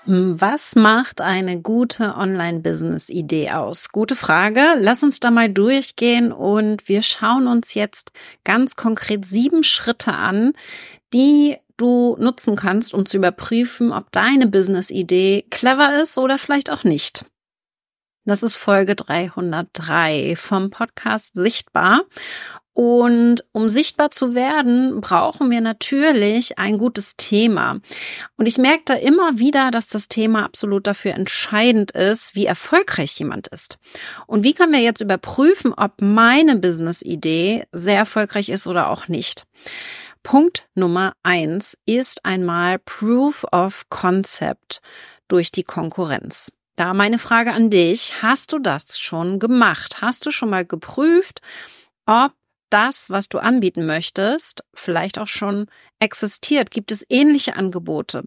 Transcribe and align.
Was 0.08 0.76
macht 0.76 1.22
eine 1.22 1.62
gute 1.62 2.16
Online-Business-Idee 2.16 3.52
aus? 3.52 3.90
Gute 3.90 4.16
Frage. 4.16 4.62
Lass 4.80 5.04
uns 5.04 5.20
da 5.20 5.30
mal 5.30 5.50
durchgehen 5.50 6.32
und 6.32 6.88
wir 6.90 7.04
schauen 7.04 7.46
uns 7.48 7.76
jetzt 7.76 8.12
ganz 8.44 8.76
konkret 8.76 9.26
sieben 9.26 9.64
Schritte 9.64 10.14
an, 10.14 10.54
die 11.14 11.58
du 11.78 12.16
nutzen 12.20 12.56
kannst, 12.56 12.94
um 12.94 13.06
zu 13.06 13.18
überprüfen, 13.18 13.92
ob 13.92 14.12
deine 14.12 14.48
Business-Idee 14.48 15.46
clever 15.50 16.02
ist 16.02 16.18
oder 16.18 16.38
vielleicht 16.38 16.72
auch 16.72 16.84
nicht. 16.84 17.26
Das 18.28 18.42
ist 18.42 18.56
Folge 18.56 18.96
303 18.96 20.36
vom 20.36 20.72
Podcast 20.72 21.34
Sichtbar. 21.36 22.02
Und 22.74 23.46
um 23.54 23.70
sichtbar 23.70 24.12
zu 24.12 24.36
werden, 24.36 25.00
brauchen 25.00 25.50
wir 25.50 25.62
natürlich 25.62 26.60
ein 26.60 26.78
gutes 26.78 27.16
Thema. 27.16 27.80
Und 28.36 28.48
ich 28.48 28.58
merke 28.58 28.82
da 28.84 28.96
immer 28.96 29.40
wieder, 29.40 29.72
dass 29.72 29.88
das 29.88 30.10
Thema 30.10 30.44
absolut 30.44 30.86
dafür 30.86 31.14
entscheidend 31.14 31.92
ist, 31.92 32.36
wie 32.36 32.46
erfolgreich 32.46 33.18
jemand 33.18 33.48
ist. 33.48 33.78
Und 34.28 34.44
wie 34.44 34.54
können 34.54 34.74
wir 34.74 34.82
jetzt 34.82 35.00
überprüfen, 35.00 35.74
ob 35.74 36.02
meine 36.02 36.58
Business-Idee 36.58 37.66
sehr 37.72 37.98
erfolgreich 37.98 38.50
ist 38.50 38.68
oder 38.68 38.90
auch 38.90 39.08
nicht? 39.08 39.46
Punkt 40.26 40.68
Nummer 40.74 41.14
eins 41.22 41.78
ist 41.86 42.26
einmal 42.26 42.80
Proof 42.80 43.46
of 43.52 43.86
Concept 43.90 44.82
durch 45.28 45.52
die 45.52 45.64
Konkurrenz. 45.64 46.52
Da 46.76 46.96
meine 46.96 47.20
Frage 47.20 47.54
an 47.54 47.70
dich, 47.70 48.24
hast 48.24 48.52
du 48.52 48.58
das 48.58 49.00
schon 49.00 49.38
gemacht? 49.38 50.02
Hast 50.02 50.26
du 50.26 50.32
schon 50.32 50.50
mal 50.50 50.66
geprüft, 50.66 51.42
ob 52.08 52.34
das, 52.72 53.12
was 53.12 53.30
du 53.30 53.38
anbieten 53.38 53.86
möchtest, 53.86 54.64
vielleicht 54.74 55.20
auch 55.20 55.28
schon 55.28 55.68
existiert? 56.00 56.72
Gibt 56.72 56.92
es 56.92 57.06
ähnliche 57.08 57.56
Angebote? 57.56 58.24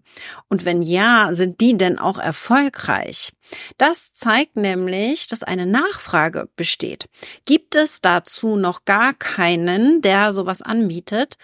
Und 0.48 0.64
wenn 0.64 0.82
ja, 0.82 1.32
sind 1.32 1.60
die 1.60 1.76
denn 1.76 1.98
auch 1.98 2.18
erfolgreich? 2.18 3.32
Das 3.76 4.12
zeigt 4.12 4.56
nämlich, 4.56 5.26
dass 5.26 5.42
eine 5.42 5.66
Nachfrage 5.66 6.48
besteht. 6.54 7.06
Gibt 7.44 7.74
es 7.74 8.00
dazu 8.00 8.54
noch 8.54 8.84
gar 8.84 9.14
keinen, 9.14 10.00
der 10.00 10.32
sowas 10.32 10.62
anbietet? 10.62 11.34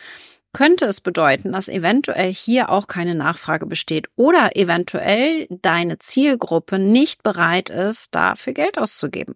Könnte 0.54 0.86
es 0.86 1.02
bedeuten, 1.02 1.52
dass 1.52 1.68
eventuell 1.68 2.32
hier 2.32 2.70
auch 2.70 2.86
keine 2.86 3.14
Nachfrage 3.14 3.66
besteht 3.66 4.08
oder 4.16 4.56
eventuell 4.56 5.46
deine 5.50 5.98
Zielgruppe 5.98 6.78
nicht 6.78 7.22
bereit 7.22 7.68
ist, 7.68 8.14
dafür 8.14 8.54
Geld 8.54 8.78
auszugeben. 8.78 9.34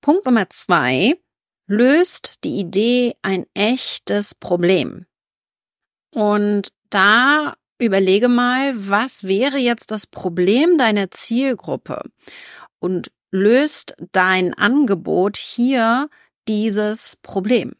Punkt 0.00 0.24
Nummer 0.24 0.48
zwei 0.48 1.18
löst 1.66 2.44
die 2.44 2.58
Idee 2.60 3.16
ein 3.22 3.44
echtes 3.54 4.34
Problem. 4.34 5.06
Und 6.14 6.68
da 6.88 7.54
überlege 7.78 8.28
mal, 8.28 8.72
was 8.74 9.24
wäre 9.24 9.58
jetzt 9.58 9.90
das 9.90 10.06
Problem 10.06 10.78
deiner 10.78 11.10
Zielgruppe 11.10 12.02
und 12.78 13.10
löst 13.30 13.96
dein 14.12 14.54
Angebot 14.54 15.36
hier 15.36 16.08
dieses 16.48 17.16
Problem. 17.16 17.74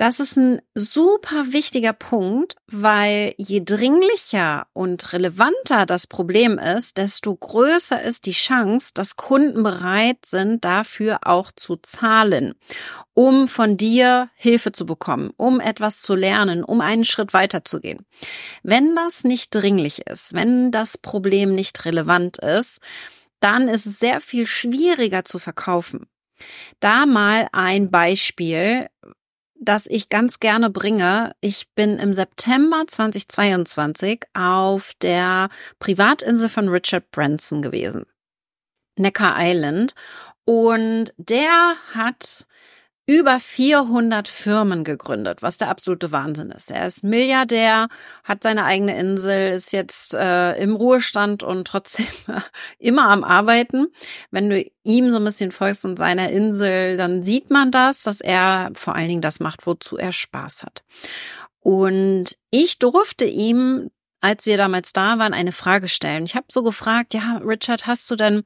Das 0.00 0.18
ist 0.18 0.38
ein 0.38 0.62
super 0.74 1.52
wichtiger 1.52 1.92
Punkt, 1.92 2.56
weil 2.68 3.34
je 3.36 3.60
dringlicher 3.62 4.66
und 4.72 5.12
relevanter 5.12 5.84
das 5.84 6.06
Problem 6.06 6.56
ist, 6.58 6.96
desto 6.96 7.36
größer 7.36 8.00
ist 8.00 8.24
die 8.24 8.32
Chance, 8.32 8.92
dass 8.94 9.16
Kunden 9.16 9.62
bereit 9.62 10.24
sind, 10.24 10.64
dafür 10.64 11.18
auch 11.24 11.52
zu 11.54 11.76
zahlen, 11.76 12.54
um 13.12 13.46
von 13.46 13.76
dir 13.76 14.30
Hilfe 14.36 14.72
zu 14.72 14.86
bekommen, 14.86 15.34
um 15.36 15.60
etwas 15.60 16.00
zu 16.00 16.14
lernen, 16.14 16.64
um 16.64 16.80
einen 16.80 17.04
Schritt 17.04 17.34
weiterzugehen. 17.34 18.06
Wenn 18.62 18.96
das 18.96 19.22
nicht 19.24 19.54
dringlich 19.54 20.06
ist, 20.06 20.32
wenn 20.32 20.70
das 20.70 20.96
Problem 20.96 21.54
nicht 21.54 21.84
relevant 21.84 22.38
ist, 22.38 22.80
dann 23.40 23.68
ist 23.68 23.84
es 23.84 23.98
sehr 23.98 24.22
viel 24.22 24.46
schwieriger 24.46 25.26
zu 25.26 25.38
verkaufen. 25.38 26.06
Da 26.80 27.06
mal 27.06 27.48
ein 27.52 27.90
Beispiel, 27.90 28.88
das 29.60 29.86
ich 29.86 30.08
ganz 30.08 30.40
gerne 30.40 30.70
bringe. 30.70 31.32
Ich 31.40 31.68
bin 31.74 31.98
im 31.98 32.14
September 32.14 32.84
2022 32.86 34.24
auf 34.32 34.94
der 35.02 35.50
Privatinsel 35.78 36.48
von 36.48 36.68
Richard 36.68 37.10
Branson 37.10 37.62
gewesen. 37.62 38.06
Necker 38.96 39.34
Island. 39.38 39.94
Und 40.44 41.12
der 41.18 41.76
hat 41.94 42.46
über 43.10 43.40
400 43.40 44.28
Firmen 44.28 44.84
gegründet, 44.84 45.42
was 45.42 45.56
der 45.56 45.68
absolute 45.68 46.12
Wahnsinn 46.12 46.52
ist. 46.52 46.70
Er 46.70 46.86
ist 46.86 47.02
Milliardär, 47.02 47.88
hat 48.22 48.44
seine 48.44 48.64
eigene 48.64 48.96
Insel, 48.96 49.52
ist 49.52 49.72
jetzt 49.72 50.14
äh, 50.14 50.54
im 50.62 50.76
Ruhestand 50.76 51.42
und 51.42 51.66
trotzdem 51.66 52.06
immer 52.78 53.10
am 53.10 53.24
Arbeiten. 53.24 53.88
Wenn 54.30 54.48
du 54.48 54.64
ihm 54.84 55.10
so 55.10 55.16
ein 55.16 55.24
bisschen 55.24 55.50
folgst 55.50 55.84
und 55.84 55.98
seiner 55.98 56.30
Insel, 56.30 56.96
dann 56.96 57.24
sieht 57.24 57.50
man 57.50 57.72
das, 57.72 58.04
dass 58.04 58.20
er 58.20 58.70
vor 58.74 58.94
allen 58.94 59.08
Dingen 59.08 59.22
das 59.22 59.40
macht, 59.40 59.66
wozu 59.66 59.96
er 59.96 60.12
Spaß 60.12 60.62
hat. 60.62 60.84
Und 61.58 62.36
ich 62.52 62.78
durfte 62.78 63.24
ihm 63.24 63.90
als 64.20 64.46
wir 64.46 64.56
damals 64.56 64.92
da 64.92 65.18
waren, 65.18 65.34
eine 65.34 65.52
Frage 65.52 65.88
stellen. 65.88 66.24
Ich 66.24 66.34
habe 66.34 66.46
so 66.50 66.62
gefragt, 66.62 67.14
ja, 67.14 67.40
Richard, 67.44 67.86
hast 67.86 68.10
du 68.10 68.16
denn 68.16 68.42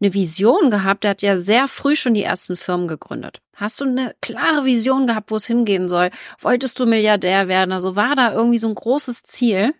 eine 0.00 0.14
Vision 0.14 0.70
gehabt? 0.70 1.04
Er 1.04 1.10
hat 1.10 1.22
ja 1.22 1.36
sehr 1.36 1.68
früh 1.68 1.96
schon 1.96 2.14
die 2.14 2.22
ersten 2.22 2.56
Firmen 2.56 2.88
gegründet. 2.88 3.40
Hast 3.54 3.80
du 3.80 3.84
eine 3.84 4.14
klare 4.20 4.64
Vision 4.64 5.06
gehabt, 5.06 5.30
wo 5.30 5.36
es 5.36 5.46
hingehen 5.46 5.88
soll? 5.88 6.10
Wolltest 6.40 6.78
du 6.78 6.86
Milliardär 6.86 7.48
werden? 7.48 7.72
Also 7.72 7.96
war 7.96 8.14
da 8.14 8.32
irgendwie 8.32 8.58
so 8.58 8.68
ein 8.68 8.74
großes 8.74 9.24
Ziel? 9.24 9.74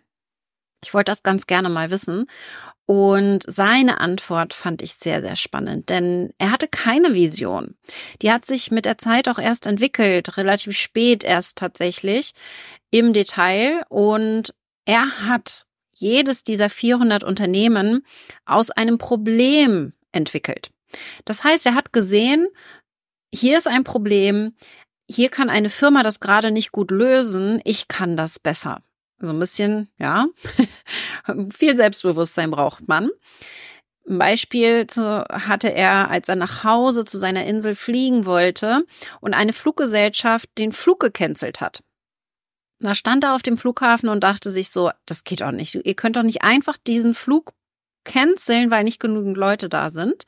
Ich 0.83 0.93
wollte 0.93 1.11
das 1.11 1.23
ganz 1.23 1.47
gerne 1.47 1.69
mal 1.69 1.89
wissen. 1.91 2.25
Und 2.85 3.43
seine 3.45 3.99
Antwort 3.99 4.53
fand 4.53 4.81
ich 4.81 4.95
sehr, 4.95 5.21
sehr 5.21 5.35
spannend, 5.35 5.89
denn 5.89 6.33
er 6.39 6.51
hatte 6.51 6.67
keine 6.67 7.13
Vision. 7.13 7.75
Die 8.23 8.31
hat 8.31 8.45
sich 8.45 8.71
mit 8.71 8.85
der 8.85 8.97
Zeit 8.97 9.29
auch 9.29 9.37
erst 9.37 9.67
entwickelt, 9.67 10.37
relativ 10.37 10.75
spät 10.75 11.23
erst 11.23 11.59
tatsächlich 11.59 12.33
im 12.89 13.13
Detail. 13.13 13.83
Und 13.89 14.55
er 14.89 15.27
hat 15.27 15.67
jedes 15.93 16.43
dieser 16.43 16.67
400 16.67 17.23
Unternehmen 17.23 18.03
aus 18.45 18.71
einem 18.71 18.97
Problem 18.97 19.93
entwickelt. 20.11 20.71
Das 21.25 21.43
heißt, 21.43 21.67
er 21.67 21.75
hat 21.75 21.93
gesehen, 21.93 22.47
hier 23.31 23.59
ist 23.59 23.67
ein 23.67 23.83
Problem, 23.83 24.55
hier 25.07 25.29
kann 25.29 25.51
eine 25.51 25.69
Firma 25.69 26.01
das 26.01 26.19
gerade 26.19 26.49
nicht 26.49 26.71
gut 26.71 26.89
lösen, 26.89 27.61
ich 27.65 27.87
kann 27.87 28.17
das 28.17 28.39
besser. 28.39 28.81
So 29.19 29.29
ein 29.29 29.39
bisschen, 29.39 29.91
ja, 29.99 30.25
viel 31.53 31.77
Selbstbewusstsein 31.77 32.49
braucht 32.49 32.87
man. 32.87 33.11
Ein 34.07 34.17
Beispiel 34.17 34.87
hatte 34.97 35.71
er, 35.71 36.09
als 36.09 36.29
er 36.29 36.35
nach 36.35 36.63
Hause 36.63 37.05
zu 37.05 37.19
seiner 37.19 37.45
Insel 37.45 37.75
fliegen 37.75 38.25
wollte 38.25 38.87
und 39.21 39.35
eine 39.35 39.53
Fluggesellschaft 39.53 40.49
den 40.57 40.71
Flug 40.71 40.99
gecancelt 40.99 41.61
hat. 41.61 41.83
Da 42.79 42.95
stand 42.95 43.23
er 43.23 43.35
auf 43.35 43.43
dem 43.43 43.57
Flughafen 43.57 44.09
und 44.09 44.23
dachte 44.23 44.51
sich 44.51 44.69
so, 44.69 44.91
das 45.05 45.23
geht 45.23 45.41
doch 45.41 45.51
nicht. 45.51 45.75
Ihr 45.75 45.95
könnt 45.95 46.15
doch 46.15 46.23
nicht 46.23 46.43
einfach 46.43 46.77
diesen 46.77 47.13
Flug 47.13 47.53
canceln, 48.05 48.71
weil 48.71 48.83
nicht 48.83 48.99
genügend 48.99 49.37
Leute 49.37 49.67
da 49.69 49.89
sind. 49.89 50.23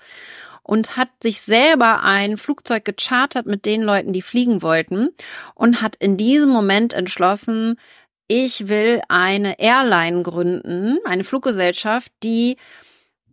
Und 0.64 0.96
hat 0.96 1.10
sich 1.24 1.42
selber 1.42 2.04
ein 2.04 2.38
Flugzeug 2.38 2.86
gechartert 2.86 3.48
mit 3.48 3.66
den 3.66 3.82
Leuten, 3.82 4.14
die 4.14 4.22
fliegen 4.22 4.62
wollten 4.62 5.10
und 5.56 5.82
hat 5.82 5.96
in 5.96 6.18
diesem 6.18 6.50
Moment 6.50 6.94
entschlossen, 6.94 7.80
ich 8.28 8.68
will 8.68 9.02
eine 9.10 9.60
Airline 9.60 10.22
gründen, 10.22 11.00
eine 11.04 11.24
Fluggesellschaft, 11.24 12.14
die 12.24 12.58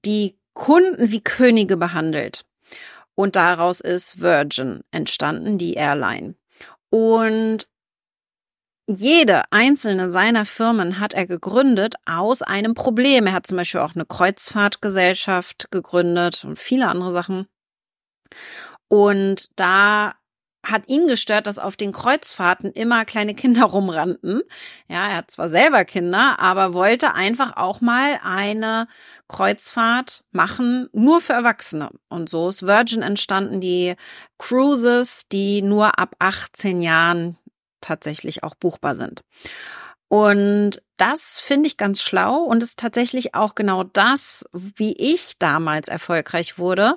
die 0.05 0.39
Kunden 0.55 1.11
wie 1.11 1.21
Könige 1.21 1.77
behandelt. 1.77 2.47
Und 3.15 3.37
daraus 3.37 3.81
ist 3.81 4.21
Virgin 4.21 4.83
entstanden, 4.91 5.59
die 5.59 5.75
Airline. 5.75 6.35
Und 6.91 7.69
jede 8.89 9.43
einzelne 9.53 10.09
seiner 10.09 10.47
Firmen 10.47 10.99
hat 10.99 11.13
er 11.13 11.27
gegründet 11.27 11.97
aus 12.07 12.41
einem 12.41 12.75
Problem. 12.75 13.27
Er 13.27 13.35
hat 13.35 13.47
zum 13.47 13.59
Beispiel 13.59 13.83
auch 13.83 13.95
eine 13.95 14.07
Kreuzfahrtgesellschaft 14.07 15.71
gegründet 15.71 16.45
und 16.45 16.59
viele 16.59 16.89
andere 16.89 17.13
Sachen. 17.13 17.49
Und 18.89 19.51
da 19.57 20.15
hat 20.65 20.89
ihn 20.89 21.07
gestört, 21.07 21.47
dass 21.47 21.59
auf 21.59 21.77
den 21.77 21.93
Kreuzfahrten 21.93 22.73
immer 22.73 23.05
kleine 23.05 23.35
Kinder 23.35 23.65
rumrannten. 23.67 24.43
Ja, 24.89 25.09
er 25.09 25.17
hat 25.17 25.31
zwar 25.31 25.51
selber 25.51 25.85
Kinder, 25.85 26.37
aber 26.39 26.73
wollte 26.73 27.15
einfach 27.15 27.57
auch 27.57 27.83
mal 27.83 28.19
eine 28.25 28.89
Kreuzfahrt 29.29 30.25
machen, 30.33 30.89
nur 30.93 31.21
für 31.21 31.35
Erwachsene. 31.35 31.91
Und 32.09 32.31
so 32.31 32.49
ist 32.49 32.67
Virgin 32.67 33.03
entstanden, 33.03 33.61
die 33.61 33.97
Cruises, 34.39 35.29
die 35.29 35.61
nur 35.61 35.99
ab 35.99 36.17
18 36.19 36.81
Jahren 36.81 37.37
tatsächlich 37.89 38.45
auch 38.45 38.55
buchbar 38.55 38.97
sind. 38.97 39.23
Und 40.09 40.83
das 40.97 41.39
finde 41.41 41.67
ich 41.67 41.77
ganz 41.77 42.03
schlau 42.03 42.43
und 42.43 42.63
ist 42.63 42.79
tatsächlich 42.79 43.35
auch 43.35 43.55
genau 43.55 43.85
das, 43.85 44.47
wie 44.53 44.95
ich 44.97 45.35
damals 45.39 45.89
erfolgreich 45.89 46.59
wurde. 46.59 46.97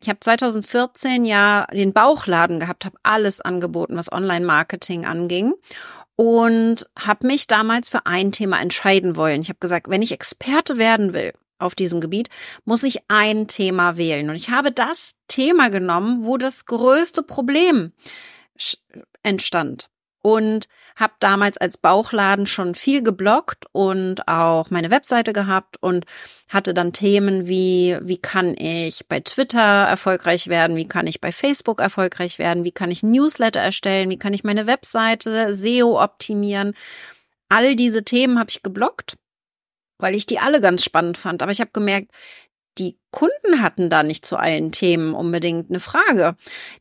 Ich 0.00 0.08
habe 0.08 0.20
2014 0.20 1.24
ja 1.24 1.66
den 1.72 1.92
Bauchladen 1.92 2.60
gehabt, 2.60 2.84
habe 2.84 2.98
alles 3.02 3.40
angeboten, 3.40 3.96
was 3.96 4.12
Online-Marketing 4.12 5.04
anging 5.04 5.54
und 6.16 6.88
habe 6.98 7.26
mich 7.26 7.46
damals 7.46 7.88
für 7.88 8.06
ein 8.06 8.32
Thema 8.32 8.60
entscheiden 8.60 9.16
wollen. 9.16 9.40
Ich 9.40 9.48
habe 9.48 9.58
gesagt, 9.60 9.90
wenn 9.90 10.02
ich 10.02 10.12
Experte 10.12 10.78
werden 10.78 11.12
will 11.12 11.32
auf 11.58 11.74
diesem 11.74 12.00
Gebiet, 12.00 12.28
muss 12.64 12.84
ich 12.84 13.00
ein 13.08 13.48
Thema 13.48 13.96
wählen. 13.96 14.30
Und 14.30 14.36
ich 14.36 14.50
habe 14.50 14.72
das 14.72 15.16
Thema 15.26 15.68
genommen, 15.68 16.24
wo 16.24 16.38
das 16.38 16.64
größte 16.66 17.22
Problem 17.22 17.92
entstand 19.22 19.90
und 20.22 20.66
habe 20.96 21.14
damals 21.20 21.56
als 21.58 21.76
Bauchladen 21.76 22.46
schon 22.46 22.74
viel 22.74 23.02
geblockt 23.02 23.66
und 23.72 24.26
auch 24.26 24.70
meine 24.70 24.90
Webseite 24.90 25.32
gehabt 25.32 25.76
und 25.80 26.06
hatte 26.48 26.74
dann 26.74 26.92
Themen 26.92 27.46
wie, 27.46 27.96
wie 28.02 28.18
kann 28.18 28.54
ich 28.58 29.06
bei 29.08 29.20
Twitter 29.20 29.60
erfolgreich 29.60 30.48
werden, 30.48 30.76
wie 30.76 30.88
kann 30.88 31.06
ich 31.06 31.20
bei 31.20 31.30
Facebook 31.30 31.80
erfolgreich 31.80 32.38
werden, 32.38 32.64
wie 32.64 32.72
kann 32.72 32.90
ich 32.90 33.02
Newsletter 33.02 33.60
erstellen, 33.60 34.10
wie 34.10 34.18
kann 34.18 34.34
ich 34.34 34.44
meine 34.44 34.66
Webseite 34.66 35.54
SEO 35.54 36.02
optimieren. 36.02 36.74
All 37.48 37.76
diese 37.76 38.04
Themen 38.04 38.38
habe 38.38 38.50
ich 38.50 38.62
geblockt, 38.62 39.16
weil 39.98 40.14
ich 40.14 40.26
die 40.26 40.38
alle 40.38 40.60
ganz 40.60 40.84
spannend 40.84 41.16
fand. 41.16 41.42
Aber 41.42 41.52
ich 41.52 41.60
habe 41.60 41.70
gemerkt, 41.72 42.10
die 42.78 42.98
Kunden 43.10 43.62
hatten 43.62 43.90
da 43.90 44.02
nicht 44.02 44.26
zu 44.26 44.36
allen 44.36 44.70
Themen 44.70 45.14
unbedingt 45.14 45.70
eine 45.70 45.80
Frage. 45.80 46.36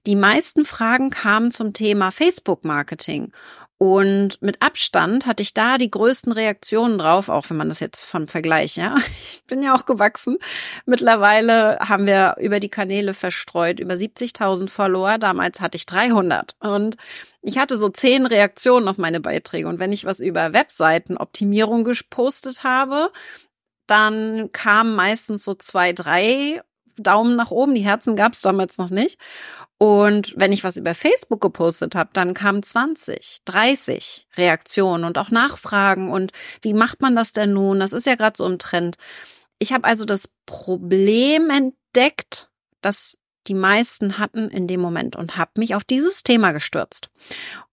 Die 0.05 0.15
meisten 0.15 0.65
Fragen 0.65 1.09
kamen 1.09 1.51
zum 1.51 1.73
Thema 1.73 2.11
Facebook-Marketing. 2.11 3.31
Und 3.79 4.41
mit 4.41 4.63
Abstand 4.63 5.27
hatte 5.27 5.43
ich 5.43 5.53
da 5.53 5.77
die 5.77 5.91
größten 5.91 6.31
Reaktionen 6.31 6.97
drauf, 6.97 7.29
auch 7.29 7.47
wenn 7.49 7.57
man 7.57 7.69
das 7.69 7.79
jetzt 7.79 8.05
von 8.05 8.27
Vergleich, 8.27 8.75
ja. 8.75 8.95
Ich 9.21 9.43
bin 9.45 9.61
ja 9.61 9.75
auch 9.75 9.85
gewachsen. 9.85 10.37
Mittlerweile 10.85 11.77
haben 11.79 12.07
wir 12.07 12.35
über 12.39 12.59
die 12.59 12.69
Kanäle 12.69 13.13
verstreut 13.13 13.79
über 13.79 13.93
70.000 13.93 14.67
Follower. 14.67 15.19
Damals 15.19 15.61
hatte 15.61 15.77
ich 15.77 15.85
300. 15.85 16.55
Und 16.59 16.97
ich 17.43 17.59
hatte 17.59 17.77
so 17.77 17.89
zehn 17.89 18.25
Reaktionen 18.25 18.87
auf 18.87 18.97
meine 18.97 19.19
Beiträge. 19.21 19.67
Und 19.67 19.77
wenn 19.77 19.91
ich 19.91 20.05
was 20.05 20.19
über 20.19 20.53
Webseitenoptimierung 20.53 21.83
gepostet 21.83 22.63
habe, 22.63 23.11
dann 23.87 24.51
kamen 24.51 24.95
meistens 24.95 25.43
so 25.43 25.55
zwei, 25.55 25.93
drei 25.93 26.61
Daumen 26.97 27.35
nach 27.35 27.51
oben. 27.51 27.75
Die 27.75 27.81
Herzen 27.81 28.15
gab 28.15 28.33
es 28.33 28.41
damals 28.41 28.77
noch 28.77 28.89
nicht. 28.89 29.19
Und 29.77 30.33
wenn 30.37 30.51
ich 30.51 30.63
was 30.63 30.77
über 30.77 30.95
Facebook 30.95 31.39
gepostet 31.41 31.95
habe, 31.95 32.09
dann 32.13 32.33
kamen 32.33 32.63
20, 32.63 33.39
30 33.45 34.27
Reaktionen 34.35 35.03
und 35.03 35.17
auch 35.17 35.29
Nachfragen. 35.29 36.11
Und 36.11 36.31
wie 36.61 36.73
macht 36.73 37.01
man 37.01 37.15
das 37.15 37.31
denn 37.31 37.53
nun? 37.53 37.79
Das 37.79 37.93
ist 37.93 38.07
ja 38.07 38.15
gerade 38.15 38.37
so 38.37 38.45
im 38.45 38.57
Trend. 38.57 38.97
Ich 39.59 39.73
habe 39.73 39.83
also 39.83 40.05
das 40.05 40.29
Problem 40.45 41.49
entdeckt, 41.49 42.49
das 42.81 43.17
die 43.47 43.53
meisten 43.53 44.17
hatten 44.17 44.49
in 44.49 44.67
dem 44.67 44.81
Moment 44.81 45.15
und 45.15 45.37
habe 45.37 45.51
mich 45.57 45.75
auf 45.75 45.83
dieses 45.83 46.23
Thema 46.23 46.51
gestürzt. 46.51 47.09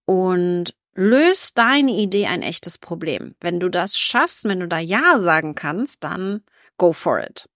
Und 0.05 0.73
löst 0.95 1.57
deine 1.57 1.91
Idee 1.91 2.27
ein 2.27 2.41
echtes 2.41 2.77
Problem. 2.77 3.35
Wenn 3.41 3.59
du 3.59 3.69
das 3.69 3.99
schaffst, 3.99 4.45
wenn 4.45 4.61
du 4.61 4.67
da 4.67 4.79
Ja 4.79 5.19
sagen 5.19 5.53
kannst, 5.53 6.03
dann 6.03 6.43
go 6.77 6.93
for 6.93 7.19
it. 7.19 7.47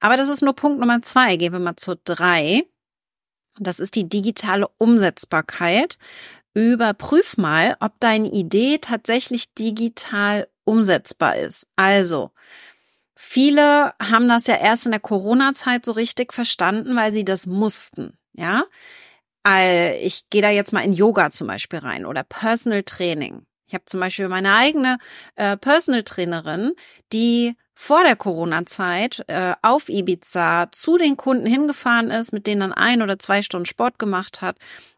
Aber 0.00 0.16
das 0.16 0.28
ist 0.28 0.42
nur 0.42 0.54
Punkt 0.54 0.80
Nummer 0.80 1.00
zwei. 1.02 1.36
Gehen 1.36 1.52
wir 1.52 1.60
mal 1.60 1.76
zur 1.76 1.96
drei. 2.04 2.64
Das 3.58 3.78
ist 3.78 3.94
die 3.94 4.08
digitale 4.08 4.68
Umsetzbarkeit. 4.78 5.98
Überprüf 6.54 7.36
mal, 7.36 7.76
ob 7.80 7.98
deine 8.00 8.30
Idee 8.30 8.78
tatsächlich 8.78 9.54
digital 9.54 10.48
umsetzbar 10.64 11.36
ist. 11.36 11.66
Also, 11.76 12.30
viele 13.14 13.94
haben 14.00 14.28
das 14.28 14.46
ja 14.46 14.56
erst 14.56 14.86
in 14.86 14.92
der 14.92 15.00
Corona-Zeit 15.00 15.84
so 15.84 15.92
richtig 15.92 16.32
verstanden, 16.32 16.96
weil 16.96 17.12
sie 17.12 17.24
das 17.24 17.46
mussten. 17.46 18.18
Ja, 18.32 18.64
ich 19.46 20.28
gehe 20.30 20.42
da 20.42 20.50
jetzt 20.50 20.72
mal 20.72 20.84
in 20.84 20.92
Yoga 20.92 21.30
zum 21.30 21.46
Beispiel 21.46 21.80
rein 21.80 22.06
oder 22.06 22.22
Personal 22.22 22.82
Training. 22.82 23.46
Ich 23.66 23.74
habe 23.74 23.84
zum 23.86 24.00
Beispiel 24.00 24.28
meine 24.28 24.54
eigene 24.54 24.98
äh, 25.36 25.56
Personal 25.56 26.02
Trainerin, 26.02 26.72
die 27.12 27.56
vor 27.74 28.04
der 28.04 28.16
Corona-Zeit 28.16 29.24
äh, 29.26 29.54
auf 29.62 29.88
Ibiza 29.88 30.68
zu 30.70 30.96
den 30.96 31.16
Kunden 31.16 31.46
hingefahren 31.46 32.10
ist, 32.10 32.32
mit 32.32 32.46
denen 32.46 32.60
dann 32.60 32.72
ein 32.72 33.02
oder 33.02 33.18
zwei 33.18 33.42
Stunden 33.42 33.66
Sport 33.66 33.98
gemacht 33.98 34.42
hat 34.42 34.56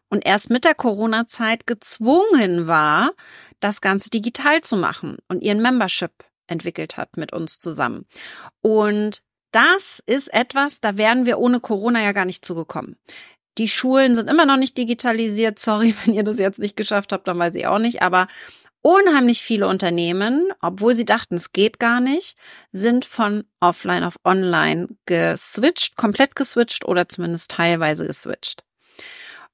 und 0.09 0.25
erst 0.25 0.49
mit 0.49 0.63
der 0.63 0.75
Corona-Zeit 0.75 1.65
gezwungen 1.67 2.67
war, 2.67 3.11
das 3.59 3.81
Ganze 3.81 4.09
digital 4.09 4.61
zu 4.61 4.77
machen 4.77 5.17
und 5.27 5.43
ihren 5.43 5.61
Membership 5.61 6.11
entwickelt 6.47 6.97
hat 6.97 7.17
mit 7.17 7.33
uns 7.33 7.57
zusammen. 7.59 8.05
Und 8.61 9.21
das 9.51 10.01
ist 10.05 10.33
etwas, 10.33 10.81
da 10.81 10.97
wären 10.97 11.25
wir 11.25 11.39
ohne 11.39 11.59
Corona 11.59 12.01
ja 12.01 12.11
gar 12.11 12.25
nicht 12.25 12.45
zugekommen. 12.45 12.97
Die 13.57 13.67
Schulen 13.67 14.15
sind 14.15 14.29
immer 14.29 14.45
noch 14.45 14.57
nicht 14.57 14.77
digitalisiert. 14.77 15.59
Sorry, 15.59 15.95
wenn 16.05 16.13
ihr 16.13 16.23
das 16.23 16.39
jetzt 16.39 16.59
nicht 16.59 16.77
geschafft 16.77 17.11
habt, 17.11 17.27
dann 17.27 17.39
weiß 17.39 17.55
ich 17.55 17.67
auch 17.67 17.79
nicht. 17.79 18.01
Aber 18.01 18.27
unheimlich 18.81 19.41
viele 19.41 19.67
Unternehmen, 19.67 20.49
obwohl 20.61 20.95
sie 20.95 21.05
dachten, 21.05 21.35
es 21.35 21.51
geht 21.51 21.79
gar 21.79 21.99
nicht, 21.99 22.37
sind 22.71 23.05
von 23.05 23.43
offline 23.59 24.03
auf 24.03 24.15
online 24.23 24.87
geswitcht, 25.05 25.97
komplett 25.97 26.35
geswitcht 26.35 26.85
oder 26.85 27.09
zumindest 27.09 27.51
teilweise 27.51 28.07
geswitcht. 28.07 28.63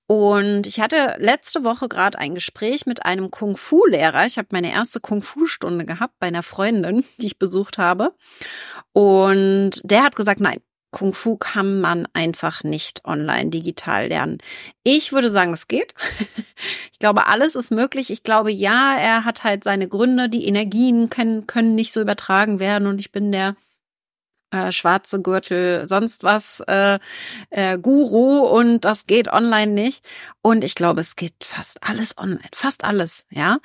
Und 0.06 0.68
ich 0.68 0.82
hatte 0.82 1.16
letzte 1.18 1.64
Woche 1.64 1.88
gerade 1.88 2.20
ein 2.20 2.36
Gespräch 2.36 2.86
mit 2.86 3.06
einem 3.06 3.32
Kung-Fu-Lehrer. 3.32 4.26
Ich 4.26 4.38
habe 4.38 4.50
meine 4.52 4.72
erste 4.72 5.00
Kung-Fu-Stunde 5.00 5.86
gehabt 5.86 6.16
bei 6.20 6.28
einer 6.28 6.44
Freundin, 6.44 7.06
die 7.18 7.28
ich 7.28 7.40
besucht 7.40 7.78
habe. 7.78 8.14
Und 8.92 9.82
der 9.84 10.04
hat 10.04 10.16
gesagt, 10.16 10.42
nein, 10.42 10.62
Kung 10.94 11.12
Fu 11.12 11.36
kann 11.36 11.82
man 11.82 12.08
einfach 12.14 12.64
nicht 12.64 13.04
online 13.04 13.50
digital 13.50 14.08
lernen. 14.08 14.38
Ich 14.84 15.12
würde 15.12 15.30
sagen, 15.30 15.52
es 15.52 15.68
geht. 15.68 15.94
Ich 16.94 17.00
glaube, 17.00 17.28
alles 17.28 17.56
ist 17.56 17.70
möglich. 17.70 18.12
Ich 18.12 18.24
glaube, 18.24 18.50
ja, 18.50 18.96
er 18.96 19.26
hat 19.26 19.44
halt 19.44 19.66
seine 19.66 19.90
Gründe. 19.90 20.30
Die 20.30 20.48
Energien 20.48 21.10
können, 21.10 21.48
können 21.48 21.76
nicht 21.76 21.92
so 21.92 22.00
übertragen 22.00 22.60
werden 22.60 22.88
und 22.88 23.00
ich 23.00 23.12
bin 23.12 23.34
der 23.34 23.58
äh, 24.54 24.72
schwarze 24.72 25.22
Gürtel, 25.22 25.88
sonst 25.88 26.24
was, 26.24 26.62
äh, 26.68 27.00
äh, 27.50 27.78
Guru 27.78 28.40
und 28.40 28.86
das 28.86 29.08
geht 29.08 29.28
online 29.28 29.72
nicht. 29.72 30.06
Und 30.42 30.64
ich 30.64 30.76
glaube, 30.76 31.02
es 31.02 31.16
geht 31.16 31.34
fast 31.44 31.84
alles 31.84 32.18
online, 32.18 32.50
fast 32.54 32.84
alles, 32.84 33.26
ja, 33.30 33.58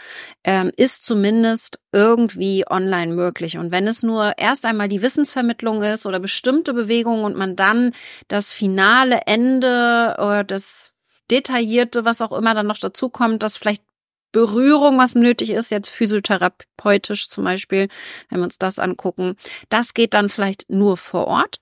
ähm, 0.44 0.72
ist 0.76 1.04
zumindest 1.04 1.78
irgendwie 1.92 2.64
online 2.68 3.14
möglich. 3.14 3.58
Und 3.58 3.70
wenn 3.70 3.86
es 3.86 4.02
nur 4.02 4.34
erst 4.38 4.64
einmal 4.66 4.88
die 4.88 5.02
Wissensvermittlung 5.02 5.82
ist 5.82 6.06
oder 6.06 6.20
bestimmte 6.20 6.74
Bewegungen 6.74 7.24
und 7.24 7.36
man 7.36 7.56
dann 7.56 7.92
das 8.28 8.54
finale 8.54 9.22
Ende 9.26 10.16
oder 10.18 10.44
das 10.44 10.94
detaillierte, 11.30 12.04
was 12.04 12.22
auch 12.22 12.32
immer 12.32 12.54
dann 12.54 12.66
noch 12.66 12.78
dazu 12.78 13.08
kommt, 13.10 13.42
das 13.42 13.58
vielleicht 13.58 13.82
Berührung, 14.32 14.98
was 14.98 15.14
nötig 15.14 15.50
ist, 15.50 15.70
jetzt 15.70 15.90
physiotherapeutisch 15.90 17.28
zum 17.28 17.44
Beispiel, 17.44 17.88
wenn 18.28 18.40
wir 18.40 18.44
uns 18.44 18.58
das 18.58 18.78
angucken. 18.78 19.36
Das 19.68 19.94
geht 19.94 20.14
dann 20.14 20.28
vielleicht 20.28 20.68
nur 20.68 20.96
vor 20.96 21.26
Ort. 21.26 21.60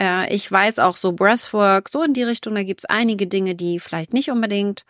Äh, 0.00 0.34
ich 0.34 0.50
weiß 0.50 0.78
auch 0.78 0.96
so 0.96 1.12
Breathwork, 1.12 1.88
so 1.88 2.02
in 2.02 2.14
die 2.14 2.22
Richtung, 2.22 2.54
da 2.54 2.62
gibt's 2.62 2.84
einige 2.84 3.26
Dinge, 3.26 3.54
die 3.54 3.80
vielleicht 3.80 4.12
nicht 4.12 4.30
unbedingt 4.30 4.84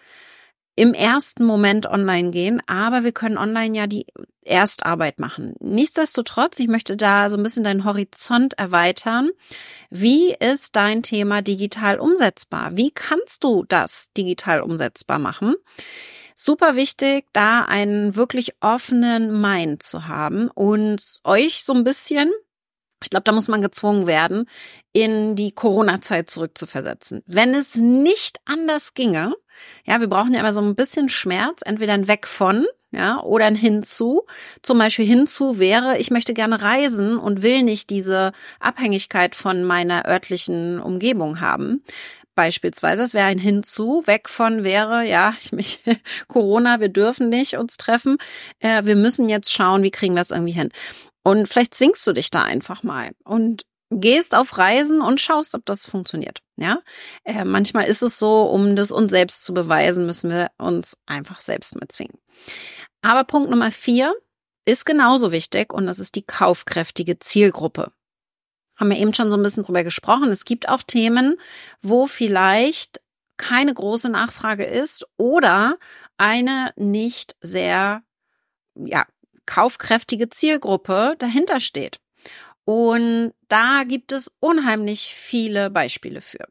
im 0.78 0.94
ersten 0.94 1.44
Moment 1.44 1.86
online 1.86 2.30
gehen, 2.30 2.62
aber 2.68 3.02
wir 3.02 3.10
können 3.10 3.36
online 3.36 3.76
ja 3.76 3.88
die 3.88 4.06
Erstarbeit 4.44 5.18
machen. 5.18 5.54
Nichtsdestotrotz, 5.58 6.60
ich 6.60 6.68
möchte 6.68 6.96
da 6.96 7.28
so 7.28 7.36
ein 7.36 7.42
bisschen 7.42 7.64
deinen 7.64 7.84
Horizont 7.84 8.54
erweitern. 8.56 9.30
Wie 9.90 10.32
ist 10.34 10.76
dein 10.76 11.02
Thema 11.02 11.42
digital 11.42 11.98
umsetzbar? 11.98 12.76
Wie 12.76 12.92
kannst 12.92 13.42
du 13.42 13.64
das 13.68 14.12
digital 14.16 14.60
umsetzbar 14.60 15.18
machen? 15.18 15.56
Super 16.40 16.76
wichtig, 16.76 17.26
da 17.32 17.62
einen 17.62 18.14
wirklich 18.14 18.52
offenen 18.60 19.40
Mind 19.40 19.82
zu 19.82 20.06
haben 20.06 20.48
und 20.54 21.02
euch 21.24 21.64
so 21.64 21.72
ein 21.72 21.82
bisschen 21.82 22.30
ich 23.02 23.10
glaube, 23.10 23.24
da 23.24 23.32
muss 23.32 23.46
man 23.46 23.62
gezwungen 23.62 24.06
werden, 24.08 24.48
in 24.92 25.36
die 25.36 25.52
Corona-Zeit 25.52 26.28
zurückzuversetzen. 26.30 27.22
Wenn 27.26 27.54
es 27.54 27.76
nicht 27.76 28.38
anders 28.44 28.94
ginge, 28.94 29.34
ja, 29.84 30.00
wir 30.00 30.08
brauchen 30.08 30.34
ja 30.34 30.40
immer 30.40 30.52
so 30.52 30.60
ein 30.60 30.74
bisschen 30.74 31.08
Schmerz, 31.08 31.60
entweder 31.64 31.92
ein 31.92 32.08
Weg 32.08 32.26
von, 32.26 32.66
ja, 32.90 33.20
oder 33.22 33.44
ein 33.44 33.54
Hinzu. 33.54 34.22
Zum 34.62 34.78
Beispiel 34.78 35.04
hinzu 35.04 35.58
wäre, 35.58 35.98
ich 35.98 36.10
möchte 36.10 36.34
gerne 36.34 36.62
reisen 36.62 37.18
und 37.18 37.42
will 37.42 37.62
nicht 37.62 37.90
diese 37.90 38.32
Abhängigkeit 38.60 39.34
von 39.34 39.62
meiner 39.62 40.06
örtlichen 40.06 40.80
Umgebung 40.80 41.40
haben. 41.40 41.82
Beispielsweise, 42.38 43.02
es 43.02 43.14
wäre 43.14 43.26
ein 43.26 43.40
Hinzu, 43.40 44.04
weg 44.06 44.28
von 44.28 44.62
wäre, 44.62 45.04
ja, 45.04 45.34
ich 45.42 45.50
mich, 45.50 45.80
Corona, 46.28 46.78
wir 46.78 46.88
dürfen 46.88 47.30
nicht 47.30 47.56
uns 47.56 47.78
treffen. 47.78 48.16
Äh, 48.60 48.84
wir 48.84 48.94
müssen 48.94 49.28
jetzt 49.28 49.52
schauen, 49.52 49.82
wie 49.82 49.90
kriegen 49.90 50.14
wir 50.14 50.20
es 50.20 50.30
irgendwie 50.30 50.52
hin. 50.52 50.68
Und 51.24 51.48
vielleicht 51.48 51.74
zwingst 51.74 52.06
du 52.06 52.12
dich 52.12 52.30
da 52.30 52.44
einfach 52.44 52.84
mal 52.84 53.10
und 53.24 53.64
gehst 53.90 54.36
auf 54.36 54.56
Reisen 54.56 55.00
und 55.00 55.20
schaust, 55.20 55.56
ob 55.56 55.66
das 55.66 55.88
funktioniert. 55.88 56.38
Ja, 56.54 56.78
äh, 57.24 57.44
manchmal 57.44 57.88
ist 57.88 58.02
es 58.02 58.20
so, 58.20 58.44
um 58.44 58.76
das 58.76 58.92
uns 58.92 59.10
selbst 59.10 59.42
zu 59.42 59.52
beweisen, 59.52 60.06
müssen 60.06 60.30
wir 60.30 60.52
uns 60.58 60.96
einfach 61.06 61.40
selbst 61.40 61.74
mal 61.74 61.88
zwingen. 61.88 62.20
Aber 63.02 63.24
Punkt 63.24 63.50
Nummer 63.50 63.72
vier 63.72 64.14
ist 64.64 64.86
genauso 64.86 65.32
wichtig 65.32 65.72
und 65.72 65.86
das 65.86 65.98
ist 65.98 66.14
die 66.14 66.24
kaufkräftige 66.24 67.18
Zielgruppe. 67.18 67.90
Haben 68.78 68.90
wir 68.90 68.98
eben 68.98 69.12
schon 69.12 69.30
so 69.30 69.36
ein 69.36 69.42
bisschen 69.42 69.64
drüber 69.64 69.84
gesprochen. 69.84 70.30
Es 70.30 70.44
gibt 70.44 70.68
auch 70.68 70.82
Themen, 70.82 71.36
wo 71.82 72.06
vielleicht 72.06 73.00
keine 73.36 73.72
große 73.72 74.08
Nachfrage 74.08 74.64
ist 74.64 75.06
oder 75.16 75.78
eine 76.16 76.72
nicht 76.76 77.36
sehr, 77.40 78.02
ja, 78.74 79.06
kaufkräftige 79.46 80.28
Zielgruppe 80.28 81.14
dahinter 81.18 81.60
steht. 81.60 82.00
Und 82.64 83.32
da 83.48 83.84
gibt 83.84 84.12
es 84.12 84.30
unheimlich 84.40 85.14
viele 85.14 85.70
Beispiele 85.70 86.20
für. 86.20 86.46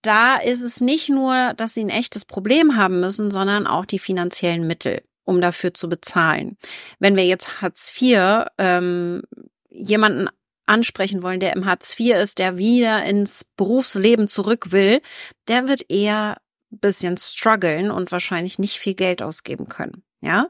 Da 0.00 0.36
ist 0.36 0.62
es 0.62 0.80
nicht 0.80 1.10
nur, 1.10 1.52
dass 1.54 1.74
sie 1.74 1.84
ein 1.84 1.90
echtes 1.90 2.24
Problem 2.24 2.76
haben 2.76 3.00
müssen, 3.00 3.30
sondern 3.30 3.66
auch 3.66 3.84
die 3.84 3.98
finanziellen 3.98 4.66
Mittel, 4.66 5.02
um 5.24 5.42
dafür 5.42 5.74
zu 5.74 5.88
bezahlen. 5.88 6.56
Wenn 6.98 7.16
wir 7.16 7.26
jetzt 7.26 7.60
Hartz 7.60 7.92
IV 8.00 8.46
ähm, 8.56 9.22
jemanden 9.68 10.28
ansprechen 10.66 11.22
wollen, 11.22 11.40
der 11.40 11.54
im 11.54 11.66
Hartz 11.66 11.98
IV 11.98 12.14
ist, 12.14 12.38
der 12.38 12.58
wieder 12.58 13.04
ins 13.04 13.44
Berufsleben 13.56 14.28
zurück 14.28 14.72
will, 14.72 15.00
der 15.48 15.68
wird 15.68 15.90
eher 15.90 16.36
bisschen 16.70 17.16
strugglen 17.16 17.90
und 17.90 18.12
wahrscheinlich 18.12 18.58
nicht 18.58 18.78
viel 18.78 18.94
Geld 18.94 19.22
ausgeben 19.22 19.68
können. 19.68 20.02
Ja, 20.20 20.48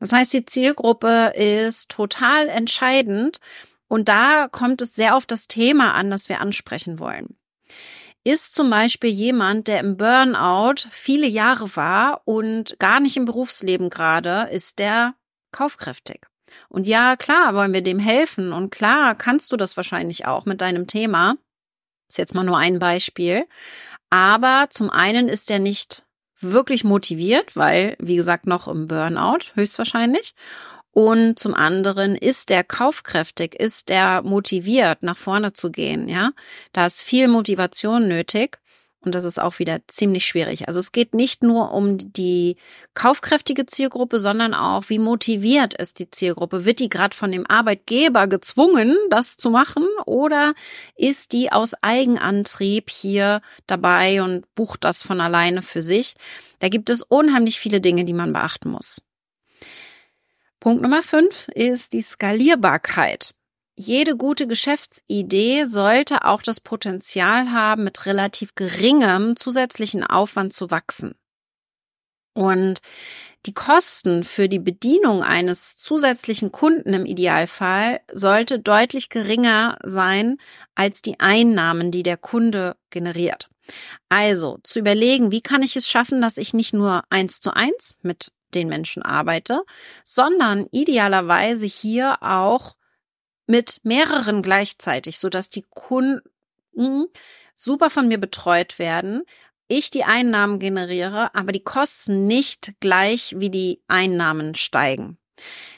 das 0.00 0.12
heißt, 0.12 0.32
die 0.34 0.44
Zielgruppe 0.44 1.32
ist 1.34 1.88
total 1.90 2.48
entscheidend 2.48 3.38
und 3.88 4.08
da 4.08 4.48
kommt 4.48 4.82
es 4.82 4.94
sehr 4.94 5.16
auf 5.16 5.24
das 5.24 5.48
Thema 5.48 5.94
an, 5.94 6.10
das 6.10 6.28
wir 6.28 6.40
ansprechen 6.40 6.98
wollen. 6.98 7.36
Ist 8.22 8.54
zum 8.54 8.70
Beispiel 8.70 9.10
jemand, 9.10 9.68
der 9.68 9.80
im 9.80 9.96
Burnout 9.96 10.88
viele 10.90 11.26
Jahre 11.26 11.74
war 11.76 12.22
und 12.26 12.76
gar 12.78 13.00
nicht 13.00 13.16
im 13.16 13.24
Berufsleben 13.24 13.90
gerade, 13.90 14.48
ist 14.50 14.78
der 14.78 15.14
kaufkräftig. 15.52 16.26
Und 16.68 16.86
ja, 16.86 17.16
klar, 17.16 17.54
wollen 17.54 17.72
wir 17.72 17.82
dem 17.82 17.98
helfen 17.98 18.52
und 18.52 18.70
klar 18.70 19.14
kannst 19.14 19.52
du 19.52 19.56
das 19.56 19.76
wahrscheinlich 19.76 20.26
auch 20.26 20.46
mit 20.46 20.60
deinem 20.60 20.86
Thema. 20.86 21.36
Ist 22.08 22.18
jetzt 22.18 22.34
mal 22.34 22.44
nur 22.44 22.58
ein 22.58 22.78
Beispiel. 22.78 23.46
Aber 24.10 24.66
zum 24.70 24.90
einen 24.90 25.28
ist 25.28 25.50
er 25.50 25.58
nicht 25.58 26.04
wirklich 26.38 26.84
motiviert, 26.84 27.56
weil, 27.56 27.96
wie 27.98 28.16
gesagt, 28.16 28.46
noch 28.46 28.68
im 28.68 28.86
Burnout 28.86 29.54
höchstwahrscheinlich. 29.54 30.34
Und 30.90 31.38
zum 31.40 31.54
anderen 31.54 32.14
ist 32.14 32.50
der 32.50 32.62
kaufkräftig, 32.62 33.54
ist 33.54 33.88
der 33.88 34.22
motiviert, 34.22 35.02
nach 35.02 35.16
vorne 35.16 35.52
zu 35.52 35.72
gehen, 35.72 36.08
ja. 36.08 36.30
Da 36.72 36.86
ist 36.86 37.02
viel 37.02 37.26
Motivation 37.26 38.06
nötig. 38.06 38.58
Und 39.04 39.14
das 39.14 39.24
ist 39.24 39.40
auch 39.40 39.58
wieder 39.58 39.80
ziemlich 39.86 40.24
schwierig. 40.24 40.66
Also 40.66 40.80
es 40.80 40.92
geht 40.92 41.14
nicht 41.14 41.42
nur 41.42 41.72
um 41.72 41.98
die 41.98 42.56
kaufkräftige 42.94 43.66
Zielgruppe, 43.66 44.18
sondern 44.18 44.54
auch, 44.54 44.88
wie 44.88 44.98
motiviert 44.98 45.74
ist 45.74 45.98
die 45.98 46.10
Zielgruppe? 46.10 46.64
Wird 46.64 46.80
die 46.80 46.88
gerade 46.88 47.16
von 47.16 47.30
dem 47.30 47.46
Arbeitgeber 47.46 48.26
gezwungen, 48.26 48.96
das 49.10 49.36
zu 49.36 49.50
machen? 49.50 49.86
Oder 50.06 50.54
ist 50.96 51.32
die 51.32 51.52
aus 51.52 51.74
Eigenantrieb 51.82 52.88
hier 52.88 53.42
dabei 53.66 54.22
und 54.22 54.52
bucht 54.54 54.84
das 54.84 55.02
von 55.02 55.20
alleine 55.20 55.60
für 55.60 55.82
sich? 55.82 56.14
Da 56.60 56.68
gibt 56.68 56.88
es 56.88 57.02
unheimlich 57.02 57.60
viele 57.60 57.80
Dinge, 57.80 58.04
die 58.04 58.14
man 58.14 58.32
beachten 58.32 58.70
muss. 58.70 59.02
Punkt 60.60 60.80
Nummer 60.80 61.02
fünf 61.02 61.48
ist 61.48 61.92
die 61.92 62.00
Skalierbarkeit. 62.00 63.34
Jede 63.76 64.16
gute 64.16 64.46
Geschäftsidee 64.46 65.64
sollte 65.64 66.24
auch 66.24 66.42
das 66.42 66.60
Potenzial 66.60 67.50
haben, 67.50 67.84
mit 67.84 68.06
relativ 68.06 68.54
geringem 68.54 69.34
zusätzlichen 69.36 70.04
Aufwand 70.04 70.52
zu 70.52 70.70
wachsen. 70.70 71.16
Und 72.34 72.80
die 73.46 73.54
Kosten 73.54 74.24
für 74.24 74.48
die 74.48 74.58
Bedienung 74.58 75.22
eines 75.22 75.76
zusätzlichen 75.76 76.50
Kunden 76.50 76.94
im 76.94 77.04
Idealfall 77.04 78.00
sollte 78.12 78.58
deutlich 78.58 79.08
geringer 79.08 79.76
sein 79.84 80.38
als 80.74 81.02
die 81.02 81.20
Einnahmen, 81.20 81.90
die 81.90 82.02
der 82.02 82.16
Kunde 82.16 82.76
generiert. 82.90 83.50
Also 84.08 84.58
zu 84.62 84.78
überlegen, 84.78 85.30
wie 85.30 85.42
kann 85.42 85.62
ich 85.62 85.76
es 85.76 85.88
schaffen, 85.88 86.22
dass 86.22 86.38
ich 86.38 86.54
nicht 86.54 86.74
nur 86.74 87.02
eins 87.10 87.40
zu 87.40 87.54
eins 87.54 87.98
mit 88.02 88.32
den 88.54 88.68
Menschen 88.68 89.02
arbeite, 89.02 89.62
sondern 90.04 90.66
idealerweise 90.70 91.66
hier 91.66 92.22
auch 92.22 92.76
mit 93.46 93.80
mehreren 93.82 94.42
gleichzeitig, 94.42 95.18
so 95.18 95.28
dass 95.28 95.50
die 95.50 95.64
Kunden 95.70 97.06
super 97.54 97.90
von 97.90 98.08
mir 98.08 98.18
betreut 98.18 98.78
werden, 98.78 99.22
ich 99.68 99.90
die 99.90 100.04
Einnahmen 100.04 100.58
generiere, 100.58 101.34
aber 101.34 101.52
die 101.52 101.62
Kosten 101.62 102.26
nicht 102.26 102.74
gleich 102.80 103.34
wie 103.38 103.50
die 103.50 103.82
Einnahmen 103.88 104.54
steigen. 104.54 105.18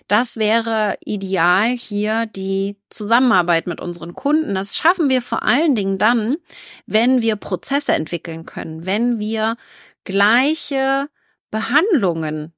Das 0.08 0.36
wäre 0.36 0.98
ideal 1.04 1.70
hier 1.70 2.26
die 2.26 2.78
Zusammenarbeit 2.90 3.66
mit 3.66 3.80
unseren 3.80 4.14
Kunden. 4.14 4.54
Das 4.54 4.76
schaffen 4.76 5.08
wir 5.08 5.22
vor 5.22 5.42
allen 5.42 5.74
Dingen 5.74 5.98
dann, 5.98 6.36
wenn 6.86 7.22
wir 7.22 7.36
Prozesse 7.36 7.92
entwickeln 7.94 8.44
können, 8.44 8.86
wenn 8.86 9.18
wir 9.18 9.56
gleiche 10.04 11.08
Behandlungen 11.50 12.52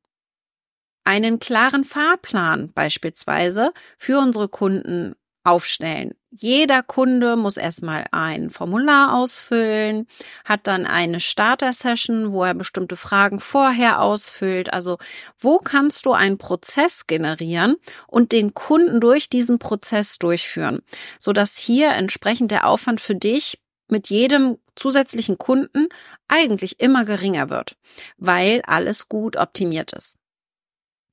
einen 1.08 1.38
klaren 1.38 1.84
Fahrplan 1.84 2.70
beispielsweise 2.74 3.72
für 3.96 4.18
unsere 4.18 4.50
Kunden 4.50 5.14
aufstellen. 5.42 6.12
Jeder 6.30 6.82
Kunde 6.82 7.36
muss 7.36 7.56
erstmal 7.56 8.04
ein 8.12 8.50
Formular 8.50 9.14
ausfüllen, 9.14 10.06
hat 10.44 10.66
dann 10.66 10.84
eine 10.84 11.20
Starter-Session, 11.20 12.30
wo 12.32 12.44
er 12.44 12.52
bestimmte 12.52 12.96
Fragen 12.96 13.40
vorher 13.40 14.02
ausfüllt. 14.02 14.70
Also, 14.74 14.98
wo 15.38 15.56
kannst 15.56 16.04
du 16.04 16.12
einen 16.12 16.36
Prozess 16.36 17.06
generieren 17.06 17.76
und 18.06 18.32
den 18.32 18.52
Kunden 18.52 19.00
durch 19.00 19.30
diesen 19.30 19.58
Prozess 19.58 20.18
durchführen, 20.18 20.82
sodass 21.18 21.56
hier 21.56 21.92
entsprechend 21.92 22.50
der 22.50 22.66
Aufwand 22.66 23.00
für 23.00 23.14
dich 23.14 23.58
mit 23.88 24.10
jedem 24.10 24.58
zusätzlichen 24.76 25.38
Kunden 25.38 25.88
eigentlich 26.28 26.80
immer 26.80 27.06
geringer 27.06 27.48
wird, 27.48 27.76
weil 28.18 28.60
alles 28.66 29.08
gut 29.08 29.38
optimiert 29.38 29.92
ist. 29.92 30.17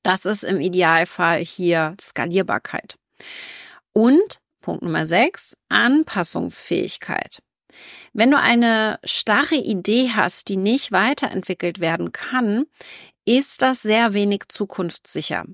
Das 0.05 0.25
ist 0.25 0.43
im 0.43 0.61
Idealfall 0.61 1.43
hier 1.43 1.95
Skalierbarkeit. 1.99 2.95
Und 3.91 4.39
Punkt 4.61 4.83
Nummer 4.83 5.03
sechs, 5.07 5.57
Anpassungsfähigkeit. 5.69 7.39
Wenn 8.13 8.29
du 8.29 8.37
eine 8.37 8.99
starre 9.03 9.55
Idee 9.55 10.11
hast, 10.15 10.49
die 10.49 10.57
nicht 10.57 10.91
weiterentwickelt 10.91 11.79
werden 11.79 12.11
kann, 12.11 12.65
ist 13.25 13.63
das 13.63 13.81
sehr 13.81 14.13
wenig 14.13 14.43
zukunftssicher. 14.47 15.45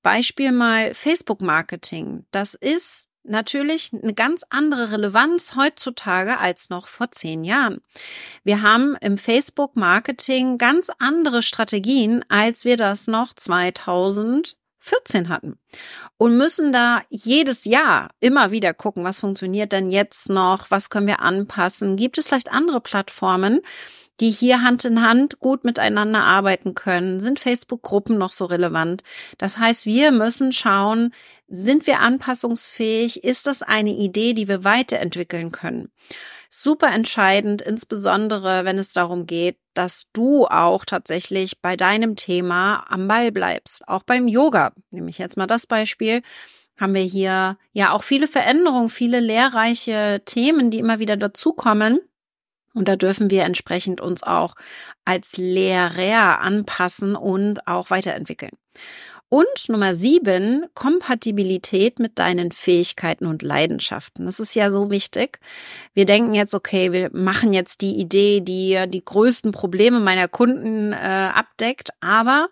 Beispiel 0.00 0.52
mal 0.52 0.94
Facebook 0.94 1.40
Marketing. 1.40 2.24
Das 2.30 2.54
ist 2.54 3.08
natürlich 3.28 3.90
eine 3.92 4.14
ganz 4.14 4.42
andere 4.50 4.92
Relevanz 4.92 5.56
heutzutage 5.56 6.38
als 6.38 6.70
noch 6.70 6.88
vor 6.88 7.10
zehn 7.10 7.44
Jahren. 7.44 7.80
Wir 8.44 8.62
haben 8.62 8.96
im 9.00 9.18
Facebook-Marketing 9.18 10.58
ganz 10.58 10.90
andere 10.98 11.42
Strategien, 11.42 12.24
als 12.28 12.64
wir 12.64 12.76
das 12.76 13.06
noch 13.06 13.32
2000 13.34 14.56
14 14.86 15.28
hatten 15.28 15.58
und 16.16 16.36
müssen 16.36 16.72
da 16.72 17.02
jedes 17.10 17.64
Jahr 17.64 18.10
immer 18.20 18.52
wieder 18.52 18.72
gucken, 18.72 19.02
was 19.02 19.18
funktioniert 19.18 19.72
denn 19.72 19.90
jetzt 19.90 20.30
noch, 20.30 20.70
was 20.70 20.90
können 20.90 21.08
wir 21.08 21.20
anpassen, 21.20 21.96
gibt 21.96 22.18
es 22.18 22.28
vielleicht 22.28 22.52
andere 22.52 22.80
Plattformen, 22.80 23.62
die 24.20 24.30
hier 24.30 24.62
Hand 24.62 24.84
in 24.84 25.02
Hand 25.02 25.38
gut 25.40 25.64
miteinander 25.64 26.22
arbeiten 26.22 26.74
können? 26.74 27.20
Sind 27.20 27.40
Facebook-Gruppen 27.40 28.18
noch 28.18 28.32
so 28.32 28.44
relevant? 28.46 29.02
Das 29.38 29.58
heißt, 29.58 29.86
wir 29.86 30.10
müssen 30.12 30.52
schauen, 30.52 31.12
sind 31.48 31.86
wir 31.86 32.00
anpassungsfähig? 32.00 33.24
Ist 33.24 33.46
das 33.46 33.62
eine 33.62 33.90
Idee, 33.90 34.32
die 34.32 34.48
wir 34.48 34.64
weiterentwickeln 34.64 35.52
können? 35.52 35.90
Super 36.50 36.92
entscheidend, 36.92 37.60
insbesondere 37.60 38.64
wenn 38.64 38.78
es 38.78 38.92
darum 38.92 39.26
geht, 39.26 39.58
dass 39.74 40.06
du 40.12 40.46
auch 40.46 40.84
tatsächlich 40.84 41.60
bei 41.60 41.76
deinem 41.76 42.16
Thema 42.16 42.86
am 42.88 43.08
Ball 43.08 43.30
bleibst. 43.30 43.86
Auch 43.88 44.02
beim 44.02 44.26
Yoga, 44.26 44.72
nehme 44.90 45.10
ich 45.10 45.18
jetzt 45.18 45.36
mal 45.36 45.46
das 45.46 45.66
Beispiel, 45.66 46.22
haben 46.78 46.94
wir 46.94 47.02
hier 47.02 47.58
ja 47.72 47.92
auch 47.92 48.02
viele 48.02 48.26
Veränderungen, 48.26 48.88
viele 48.88 49.20
lehrreiche 49.20 50.22
Themen, 50.24 50.70
die 50.70 50.78
immer 50.78 50.98
wieder 50.98 51.16
dazukommen. 51.16 52.00
Und 52.76 52.88
da 52.88 52.96
dürfen 52.96 53.30
wir 53.30 53.44
entsprechend 53.44 54.02
uns 54.02 54.22
auch 54.22 54.54
als 55.06 55.38
Lehrer 55.38 56.40
anpassen 56.40 57.16
und 57.16 57.66
auch 57.66 57.88
weiterentwickeln. 57.88 58.52
Und 59.30 59.68
Nummer 59.68 59.94
sieben, 59.94 60.66
Kompatibilität 60.74 61.98
mit 61.98 62.18
deinen 62.18 62.52
Fähigkeiten 62.52 63.24
und 63.24 63.42
Leidenschaften. 63.42 64.26
Das 64.26 64.40
ist 64.40 64.54
ja 64.54 64.68
so 64.68 64.90
wichtig. 64.90 65.40
Wir 65.94 66.04
denken 66.04 66.34
jetzt, 66.34 66.54
okay, 66.54 66.92
wir 66.92 67.08
machen 67.14 67.54
jetzt 67.54 67.80
die 67.80 67.96
Idee, 67.96 68.42
die 68.42 68.84
die 68.88 69.04
größten 69.04 69.52
Probleme 69.52 69.98
meiner 69.98 70.28
Kunden 70.28 70.92
äh, 70.92 70.96
abdeckt, 70.96 71.90
aber 72.00 72.50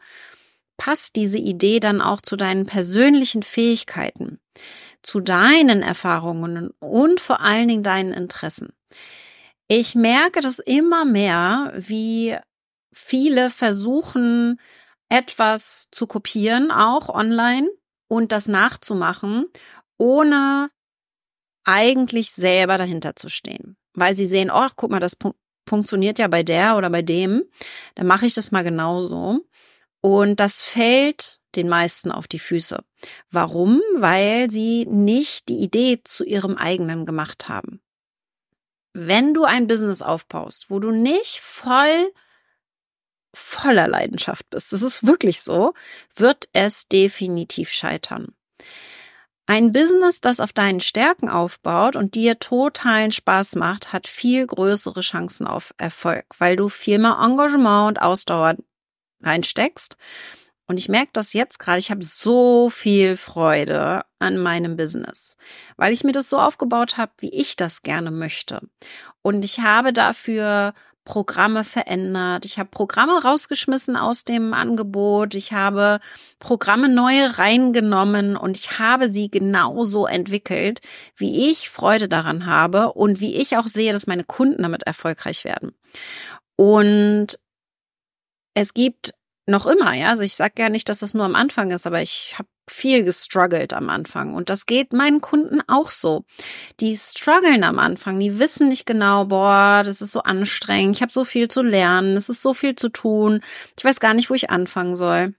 passt 0.79 1.17
diese 1.17 1.39
Idee 1.39 1.81
dann 1.81 2.01
auch 2.01 2.23
zu 2.23 2.35
deinen 2.35 2.65
persönlichen 2.65 3.43
Fähigkeiten, 3.43 4.41
zu 5.03 5.21
deinen 5.21 5.83
Erfahrungen 5.83 6.71
und 6.81 7.21
vor 7.21 7.41
allen 7.43 7.69
Dingen 7.69 7.83
deinen 7.83 8.15
Interessen. 8.15 8.73
Ich 9.69 9.95
merke 9.95 10.41
das 10.41 10.59
immer 10.59 11.05
mehr, 11.05 11.73
wie 11.77 12.37
viele 12.93 13.49
versuchen, 13.49 14.61
etwas 15.09 15.89
zu 15.91 16.07
kopieren, 16.07 16.71
auch 16.71 17.09
online 17.09 17.69
und 18.09 18.33
das 18.33 18.47
nachzumachen, 18.47 19.47
ohne 19.97 20.71
eigentlich 21.65 22.33
selber 22.33 22.77
dahinter 22.77 23.17
zu 23.17 23.29
stehen. 23.29 23.77
Weil 23.95 24.17
sie 24.17 24.27
sehen, 24.27 24.51
oh, 24.53 24.69
guck 24.77 24.91
mal, 24.91 25.01
das 25.01 25.17
funktioniert 25.67 26.19
ja 26.19 26.29
bei 26.29 26.43
der 26.43 26.77
oder 26.77 26.91
bei 26.91 27.01
dem, 27.01 27.43
dann 27.95 28.07
mache 28.07 28.27
ich 28.27 28.35
das 28.35 28.53
mal 28.53 28.65
genauso. 28.65 29.41
Und 30.03 30.41
das 30.41 30.61
fällt 30.61 31.41
den 31.57 31.71
meisten 31.71 32.11
auf 32.11 32.29
die 32.29 32.39
Füße. 32.39 32.85
Warum? 33.31 33.81
Weil 33.97 34.51
sie 34.51 34.85
nicht 34.85 35.49
die 35.49 35.61
Idee 35.61 36.03
zu 36.05 36.25
ihrem 36.25 36.57
eigenen 36.57 37.07
gemacht 37.07 37.49
haben 37.49 37.81
wenn 38.95 39.35
du 39.35 39.45
ein 39.45 39.67
Business 39.67 40.01
aufbaust, 40.01 40.71
wo 40.71 40.79
du 40.79 40.91
nicht 40.91 41.41
voll 41.41 42.13
voller 43.35 43.89
Leidenschaft 43.89 44.49
bist, 44.51 44.73
das 44.73 44.83
ist 44.83 45.05
wirklich 45.05 45.43
so, 45.43 45.75
wird 46.15 46.49
es 46.53 46.87
definitiv 46.87 47.71
scheitern. 47.71 48.33
Ein 49.47 49.73
Business, 49.73 50.21
das 50.21 50.41
auf 50.41 50.53
deinen 50.55 50.81
Stärken 50.81 51.29
aufbaut 51.29 51.97
und 51.97 52.15
dir 52.15 52.39
totalen 52.39 53.13
Spaß 53.13 53.57
macht, 53.57 53.93
hat 53.93 54.07
viel 54.07 54.47
größere 54.47 55.01
Chancen 55.01 55.47
auf 55.47 55.75
Erfolg, 55.77 56.25
weil 56.39 56.57
du 56.57 56.69
viel 56.71 56.99
mehr 56.99 57.19
Engagement 57.21 57.89
und 57.89 58.03
Ausdauer 58.03 58.57
reinsteckst 59.21 59.97
und 60.67 60.79
ich 60.79 60.89
merke 60.89 61.11
das 61.13 61.33
jetzt 61.33 61.59
gerade, 61.59 61.79
ich 61.79 61.91
habe 61.91 62.05
so 62.05 62.71
viel 62.71 63.17
Freude 63.17 64.03
an 64.19 64.39
meinem 64.39 64.77
Business, 64.77 65.37
weil 65.77 65.93
ich 65.93 66.05
mir 66.05 66.13
das 66.13 66.31
so 66.31 66.39
aufgebaut 66.39 66.97
habe, 66.97 67.13
wie 67.19 67.31
ich 67.31 67.57
das 67.57 67.83
gerne 67.83 68.11
möchte. 68.11 68.61
Und 69.23 69.45
ich 69.45 69.61
habe 69.61 69.93
dafür 69.93 70.73
Programme 71.05 71.65
verändert. 71.65 72.47
Ich 72.47 72.59
habe 72.59 72.71
Programme 72.71 73.23
rausgeschmissen 73.23 73.95
aus 73.95 74.25
dem 74.25 74.55
Angebot. 74.55 75.35
Ich 75.35 75.53
habe 75.53 76.01
Programme 76.39 76.89
neue 76.89 77.39
reingenommen 77.39 78.37
und 78.37 78.59
ich 78.59 78.79
habe 78.79 79.13
sie 79.13 79.31
genauso 79.31 80.07
entwickelt, 80.07 80.81
wie 81.15 81.51
ich 81.51 81.69
Freude 81.69 82.09
daran 82.09 82.47
habe 82.47 82.95
und 82.95 83.21
wie 83.21 83.35
ich 83.35 83.59
auch 83.59 83.69
sehe, 83.69 83.93
dass 83.93 84.07
meine 84.07 84.25
Kunden 84.25 84.63
damit 84.63 84.85
erfolgreich 84.85 85.45
werden. 85.45 85.73
Und 86.57 87.39
es 88.55 88.73
gibt 88.73 89.13
noch 89.47 89.67
immer, 89.67 89.93
ja. 89.95 90.09
Also 90.11 90.23
ich 90.23 90.35
sage 90.37 90.55
ja 90.59 90.69
nicht, 90.69 90.89
dass 90.89 91.01
das 91.01 91.15
nur 91.15 91.25
am 91.25 91.35
Anfang 91.35 91.71
ist, 91.71 91.87
aber 91.87 92.03
ich 92.03 92.35
habe 92.39 92.49
viel 92.69 93.05
gestruggelt 93.05 93.75
am 93.75 93.91
Anfang. 93.91 94.35
Und 94.35 94.49
das 94.49 94.67
geht 94.67 94.93
meinen 94.93 95.21
Kunden 95.21 95.61
auch 95.67 95.91
so. 95.91 96.25
Die 96.81 96.97
strugglen 96.97 97.65
am 97.65 97.79
Anfang, 97.79 98.19
die 98.19 98.39
wissen 98.39 98.69
nicht 98.69 98.87
genau, 98.87 99.27
boah, 99.27 99.83
das 99.85 100.01
ist 100.01 100.13
so 100.13 100.23
anstrengend, 100.23 100.97
ich 100.97 101.03
habe 101.03 101.13
so 101.13 101.25
viel 101.25 101.49
zu 101.49 101.63
lernen, 101.63 102.17
es 102.17 102.29
ist 102.29 102.43
so 102.43 102.55
viel 102.55 102.75
zu 102.75 102.89
tun, 102.89 103.41
ich 103.77 103.85
weiß 103.85 104.01
gar 104.01 104.15
nicht, 104.15 104.31
wo 104.31 104.35
ich 104.35 104.51
anfangen 104.51 104.97
soll. 104.97 105.35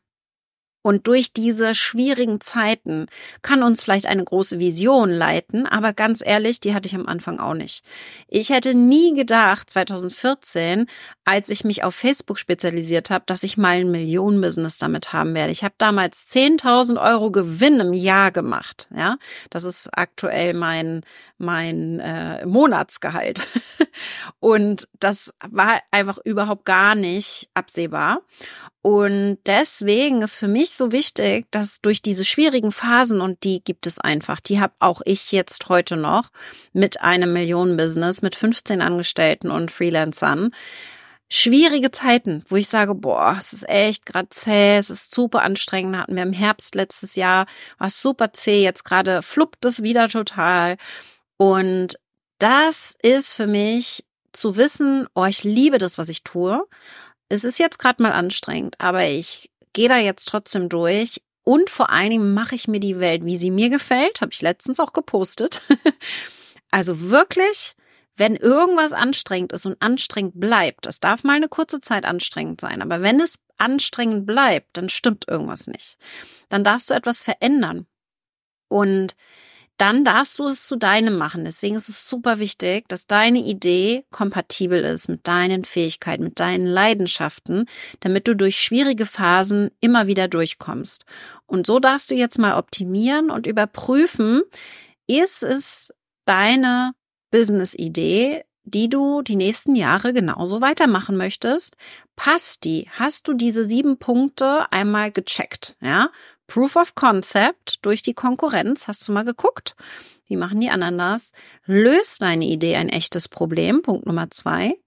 Und 0.86 1.08
durch 1.08 1.34
diese 1.34 1.74
schwierigen 1.74 2.40
Zeiten 2.42 3.08
kann 3.42 3.64
uns 3.64 3.82
vielleicht 3.82 4.06
eine 4.06 4.24
große 4.24 4.60
Vision 4.60 5.10
leiten, 5.10 5.66
aber 5.66 5.94
ganz 5.94 6.22
ehrlich, 6.24 6.60
die 6.60 6.76
hatte 6.76 6.86
ich 6.88 6.94
am 6.94 7.08
Anfang 7.08 7.40
auch 7.40 7.56
nicht. 7.56 7.84
Ich 8.28 8.52
hätte 8.52 8.76
nie 8.76 9.16
gedacht, 9.16 9.68
2014, 9.68 10.86
als 11.24 11.50
ich 11.50 11.64
mich 11.64 11.84
auf 11.84 11.96
Facebook 11.96 12.38
spezialisiert 12.38 13.10
habe, 13.10 13.24
dass 13.26 13.42
ich 13.42 13.58
mal 13.58 13.80
ein 13.80 13.90
Millionenbusiness 13.90 14.78
damit 14.78 15.12
haben 15.12 15.34
werde. 15.34 15.52
Ich 15.52 15.64
habe 15.64 15.74
damals 15.80 16.30
10.000 16.32 17.02
Euro 17.02 17.32
Gewinn 17.32 17.80
im 17.80 17.94
Jahr 17.94 18.32
gemacht. 18.32 18.88
Ja, 18.96 19.18
das 19.50 19.64
ist 19.64 19.90
aktuell 19.92 20.54
mein 20.54 21.02
mein 21.40 22.00
äh, 22.00 22.46
Monatsgehalt. 22.46 23.48
Und 24.40 24.88
das 25.00 25.34
war 25.50 25.82
einfach 25.92 26.20
überhaupt 26.24 26.66
gar 26.66 26.96
nicht 26.96 27.50
absehbar. 27.54 28.22
Und 28.86 29.40
deswegen 29.48 30.22
ist 30.22 30.36
für 30.36 30.48
mich 30.48 30.70
so 30.76 30.92
wichtig, 30.92 31.48
dass 31.50 31.82
durch 31.82 32.04
diese 32.04 32.24
schwierigen 32.24 32.72
Phasen, 32.72 33.20
und 33.20 33.44
die 33.44 33.64
gibt 33.64 33.88
es 33.88 33.98
einfach, 33.98 34.40
die 34.40 34.62
habe 34.62 34.76
auch 34.78 35.02
ich 35.06 35.32
jetzt 35.32 35.70
heute 35.70 35.98
noch 35.98 36.30
mit 36.72 37.02
einem 37.02 37.34
Millionenbusiness, 37.34 38.22
mit 38.22 38.36
15 38.36 38.84
Angestellten 38.84 39.50
und 39.50 39.72
Freelancern, 39.72 40.52
schwierige 41.30 41.90
Zeiten, 41.90 42.44
wo 42.48 42.58
ich 42.58 42.68
sage, 42.68 42.94
boah, 42.94 43.36
es 43.40 43.54
ist 43.54 43.68
echt 43.68 44.06
gerade 44.06 44.30
zäh, 44.30 44.78
es 44.78 44.92
ist 44.92 45.16
super 45.16 45.42
anstrengend. 45.42 45.98
Hatten 45.98 46.16
wir 46.16 46.22
im 46.22 46.32
Herbst 46.32 46.76
letztes 46.76 47.16
Jahr, 47.16 47.48
war 47.80 47.90
super 47.90 48.34
zäh, 48.34 48.62
jetzt 48.62 48.86
gerade 48.86 49.24
fluppt 49.24 49.66
es 49.66 49.82
wieder 49.82 50.10
total. 50.10 50.78
Und 51.38 51.98
das 52.38 52.96
ist 53.02 53.34
für 53.34 53.48
mich 53.48 54.06
zu 54.32 54.58
wissen, 54.58 55.08
oh, 55.16 55.26
ich 55.26 55.44
liebe 55.44 55.80
das, 55.80 55.98
was 55.98 56.10
ich 56.10 56.22
tue 56.22 56.68
es 57.30 57.44
ist 57.44 57.60
jetzt 57.60 57.80
gerade 57.80 58.02
mal 58.04 58.12
anstrengend, 58.12 58.76
aber 58.80 59.06
ich 59.06 59.52
gehe 59.74 59.90
da 59.90 59.98
jetzt 59.98 60.26
trotzdem 60.26 60.70
durch. 60.70 61.22
Und 61.44 61.70
vor 61.70 61.92
allen 61.92 62.10
Dingen 62.10 62.34
mache 62.34 62.56
ich 62.56 62.68
mir 62.68 62.80
die 62.80 63.00
Welt, 63.00 63.24
wie 63.24 63.38
sie 63.38 63.52
mir 63.52 63.70
gefällt, 63.70 64.22
habe 64.22 64.32
ich 64.34 64.42
letztens 64.42 64.80
auch 64.80 64.94
gepostet. 64.94 65.62
also 66.72 67.10
wirklich, 67.12 67.76
wenn 68.16 68.36
irgendwas 68.36 68.94
anstrengend 68.94 69.54
ist 69.54 69.68
und 69.68 69.80
anstrengend 69.80 70.40
bleibt, 70.40 70.88
es 70.88 71.00
darf 71.00 71.24
mal 71.24 71.36
eine 71.36 71.48
kurze 71.48 71.82
Zeit 71.82 72.06
anstrengend 72.06 72.62
sein, 72.62 72.82
aber 72.82 73.02
wenn 73.02 73.20
es 73.20 73.40
anstrengend 73.58 74.26
bleibt, 74.26 74.76
dann 74.78 74.90
stimmt 74.90 75.28
irgendwas 75.28 75.68
nicht. 75.68 75.98
Dann 76.50 76.64
darfst 76.64 76.90
du 76.90 76.96
etwas 76.96 77.24
verändern. 77.24 77.86
Und 78.68 79.16
dann 79.78 80.06
darfst 80.06 80.40
du 80.40 80.46
es 80.46 80.68
zu 80.68 80.78
deinem 80.78 81.18
machen. 81.18 81.44
Deswegen 81.44 81.76
ist 81.76 81.90
es 81.90 82.10
super 82.10 82.40
wichtig, 82.40 82.88
dass 82.88 83.08
deine 83.08 83.40
Idee 83.40 84.06
kompatibel 84.12 84.84
ist 84.84 85.10
mit 85.10 85.28
deinen 85.28 85.66
Fähigkeiten, 85.66 86.24
mit 86.24 86.40
deinen 86.40 86.66
Leidenschaften, 86.66 87.66
damit 88.00 88.28
du 88.28 88.36
durch 88.36 88.60
schwierige 88.60 89.06
Phasen 89.06 89.72
immer 89.82 90.08
wieder 90.08 90.28
durchkommst. 90.28 91.06
Und 91.46 91.68
so 91.68 91.80
darfst 91.80 92.10
du 92.12 92.16
jetzt 92.16 92.40
mal 92.40 92.58
optimieren 92.58 93.30
und 93.30 93.48
überprüfen, 93.48 94.44
ist 95.08 95.44
es 95.44 95.94
deine 96.26 96.94
Business-Idee, 97.32 98.44
die 98.64 98.90
du 98.90 99.22
die 99.22 99.36
nächsten 99.36 99.76
Jahre 99.76 100.14
genauso 100.14 100.62
weitermachen 100.62 101.18
möchtest? 101.18 101.76
Passt 102.16 102.64
die? 102.64 102.90
Hast 102.92 103.28
du 103.28 103.34
diese 103.34 103.66
sieben 103.66 103.98
Punkte 103.98 104.72
einmal 104.72 105.12
gecheckt? 105.12 105.78
Ja? 105.82 106.10
Proof 106.48 106.76
of 106.76 106.96
Concept 106.96 107.86
durch 107.86 108.02
die 108.02 108.14
Konkurrenz. 108.14 108.88
Hast 108.88 109.08
du 109.08 109.12
mal 109.12 109.26
geguckt? 109.26 109.76
Wie 110.28 110.38
machen 110.38 110.62
die 110.62 110.70
anderen 110.70 110.98
das? 110.98 111.32
Löst 111.66 112.22
deine 112.22 112.46
Idee 112.46 112.76
ein 112.76 112.90
echtes 112.90 113.28
Problem? 113.28 113.82
Punkt 113.82 114.06
Nummer 114.06 114.30
zwei. 114.32 114.78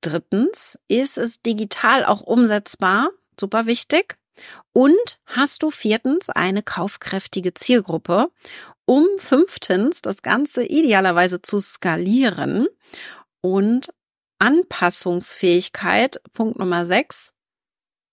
Drittens, 0.00 0.78
ist 0.88 1.18
es 1.18 1.42
digital 1.42 2.04
auch 2.04 2.20
umsetzbar? 2.20 3.10
Super 3.38 3.66
wichtig. 3.66 4.16
Und 4.72 5.18
hast 5.24 5.62
du 5.62 5.70
viertens 5.70 6.28
eine 6.28 6.62
kaufkräftige 6.62 7.54
Zielgruppe? 7.54 8.30
um 8.86 9.06
fünftens 9.18 10.00
das 10.00 10.22
Ganze 10.22 10.64
idealerweise 10.64 11.42
zu 11.42 11.60
skalieren 11.60 12.68
und 13.42 13.92
Anpassungsfähigkeit, 14.38 16.20
Punkt 16.32 16.58
Nummer 16.58 16.84
sechs, 16.84 17.34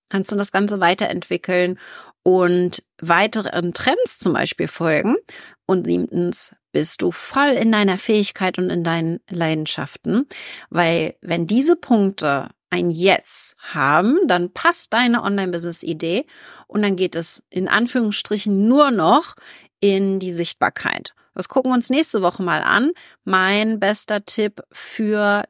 kannst 0.09 0.31
du 0.31 0.35
das 0.35 0.51
Ganze 0.51 0.79
weiterentwickeln 0.79 1.79
und 2.23 2.83
weiteren 3.01 3.73
Trends 3.73 4.19
zum 4.19 4.33
Beispiel 4.33 4.67
folgen. 4.67 5.17
Und 5.65 5.85
siebtens 5.85 6.55
bist 6.71 7.01
du 7.01 7.11
voll 7.11 7.49
in 7.49 7.71
deiner 7.71 7.97
Fähigkeit 7.97 8.57
und 8.57 8.69
in 8.69 8.83
deinen 8.83 9.19
Leidenschaften, 9.29 10.27
weil 10.69 11.15
wenn 11.21 11.47
diese 11.47 11.75
Punkte 11.75 12.49
ein 12.69 12.89
Yes 12.89 13.53
haben, 13.59 14.17
dann 14.27 14.51
passt 14.51 14.93
deine 14.93 15.21
Online-Business-Idee 15.21 16.25
und 16.67 16.81
dann 16.81 16.95
geht 16.95 17.15
es 17.15 17.43
in 17.51 17.67
Anführungsstrichen 17.67 18.67
nur 18.67 18.89
noch 18.89 19.35
in 19.79 20.19
die 20.19 20.33
Sichtbarkeit. 20.33 21.13
Das 21.35 21.49
gucken 21.49 21.71
wir 21.71 21.75
uns 21.75 21.91
nächste 21.91 22.23
Woche 22.23 22.41
mal 22.41 22.61
an. 22.63 22.91
Mein 23.23 23.79
bester 23.79 24.25
Tipp 24.25 24.61
für 24.71 25.43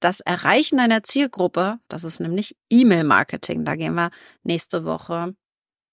das 0.00 0.20
Erreichen 0.20 0.78
deiner 0.78 1.02
Zielgruppe, 1.02 1.78
das 1.88 2.04
ist 2.04 2.20
nämlich 2.20 2.56
E-Mail-Marketing. 2.70 3.66
Da 3.66 3.76
gehen 3.76 3.94
wir 3.94 4.10
nächste 4.42 4.86
Woche 4.86 5.34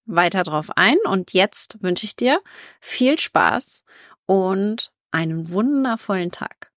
weiter 0.08 0.44
drauf 0.44 0.70
ein. 0.76 0.98
Und 1.06 1.34
jetzt 1.34 1.78
wünsche 1.82 2.06
ich 2.06 2.16
dir 2.16 2.42
viel 2.80 3.20
Spaß 3.20 3.84
und 4.26 4.92
einen 5.12 5.50
wundervollen 5.50 6.32
Tag. 6.32 6.72